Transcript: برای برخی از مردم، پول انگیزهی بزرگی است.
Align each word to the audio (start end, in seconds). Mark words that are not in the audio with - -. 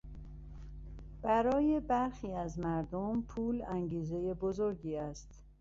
برای 1.21 1.79
برخی 1.79 2.33
از 2.33 2.59
مردم، 2.59 3.21
پول 3.21 3.61
انگیزهی 3.61 4.33
بزرگی 4.33 4.95
است. 4.97 5.33